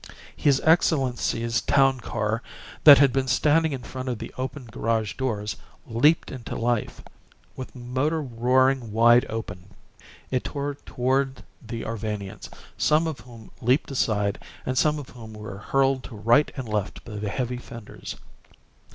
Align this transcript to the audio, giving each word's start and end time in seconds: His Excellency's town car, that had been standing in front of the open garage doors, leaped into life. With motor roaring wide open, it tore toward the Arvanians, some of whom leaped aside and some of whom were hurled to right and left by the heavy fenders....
His 0.35 0.59
Excellency's 0.65 1.61
town 1.61 1.99
car, 1.99 2.41
that 2.85 2.97
had 2.97 3.13
been 3.13 3.27
standing 3.27 3.71
in 3.71 3.83
front 3.83 4.09
of 4.09 4.17
the 4.17 4.33
open 4.35 4.65
garage 4.65 5.13
doors, 5.13 5.57
leaped 5.85 6.31
into 6.31 6.55
life. 6.55 7.01
With 7.55 7.75
motor 7.75 8.19
roaring 8.23 8.91
wide 8.91 9.27
open, 9.29 9.75
it 10.31 10.43
tore 10.45 10.73
toward 10.87 11.43
the 11.61 11.83
Arvanians, 11.85 12.49
some 12.79 13.05
of 13.05 13.19
whom 13.19 13.51
leaped 13.61 13.91
aside 13.91 14.41
and 14.65 14.75
some 14.75 14.97
of 14.97 15.09
whom 15.09 15.33
were 15.33 15.59
hurled 15.59 16.03
to 16.05 16.15
right 16.15 16.51
and 16.57 16.67
left 16.67 17.05
by 17.05 17.17
the 17.17 17.29
heavy 17.29 17.57
fenders.... 17.57 18.15